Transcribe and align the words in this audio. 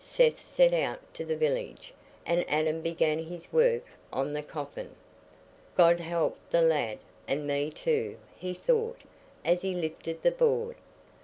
Seth 0.03 0.39
set 0.39 0.73
out 0.73 1.13
to 1.13 1.23
the 1.23 1.37
village, 1.37 1.93
and 2.25 2.43
Adam 2.49 2.81
began 2.81 3.19
his 3.19 3.53
work 3.53 3.85
on 4.11 4.33
the 4.33 4.41
coffin. 4.41 4.95
"God 5.77 5.99
help 5.99 6.39
the 6.49 6.63
lad, 6.63 6.97
and 7.27 7.45
me 7.45 7.69
too," 7.69 8.17
he 8.35 8.55
thought, 8.55 8.97
as 9.45 9.61
he 9.61 9.75
lifted 9.75 10.23
the 10.23 10.31
board. 10.31 10.77